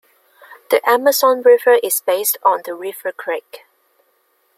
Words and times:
The 0.71 0.81
Amazon 0.89 1.43
River 1.43 1.73
is 1.83 2.01
based 2.01 2.39
on 2.43 2.63
the 2.65 2.73
River 2.73 3.11
Crake. 3.11 3.65